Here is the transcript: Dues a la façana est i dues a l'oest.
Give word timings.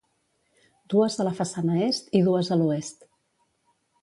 Dues 0.93 1.17
a 1.23 1.27
la 1.27 1.33
façana 1.41 1.77
est 1.89 2.11
i 2.21 2.23
dues 2.31 2.53
a 2.57 2.59
l'oest. 2.63 3.07